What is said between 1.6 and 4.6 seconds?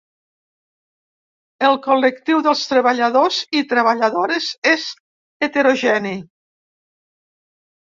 El col·lectiu dels treballadors i treballadores